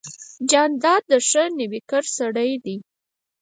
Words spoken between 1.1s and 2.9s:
د ښه نویکر سړی دی.